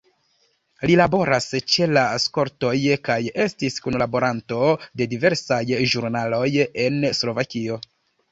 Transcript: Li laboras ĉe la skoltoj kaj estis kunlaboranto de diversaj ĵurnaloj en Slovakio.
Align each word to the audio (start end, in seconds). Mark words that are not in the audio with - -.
Li 0.89 0.93
laboras 0.99 1.45
ĉe 1.73 1.87
la 1.97 2.05
skoltoj 2.23 2.71
kaj 3.09 3.17
estis 3.45 3.77
kunlaboranto 3.87 4.63
de 5.01 5.09
diversaj 5.13 5.61
ĵurnaloj 5.93 6.49
en 6.87 6.99
Slovakio. 7.21 7.79